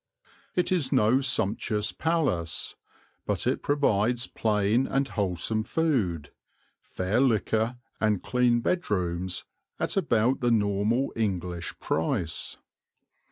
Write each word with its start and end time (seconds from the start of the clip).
It 0.55 0.71
is 0.71 0.91
no 0.91 1.21
sumptuous 1.21 1.91
palace, 1.91 2.75
but 3.27 3.45
it 3.45 3.61
provides 3.61 4.25
plain 4.25 4.87
and 4.87 5.07
wholesome 5.07 5.61
food, 5.63 6.31
fair 6.81 7.21
liquor, 7.21 7.77
and 7.99 8.23
clean 8.23 8.61
bedrooms 8.61 9.45
at 9.79 9.95
about 9.95 10.39
the 10.39 10.49
normal 10.49 11.13
English 11.15 11.79
price. 11.79 12.57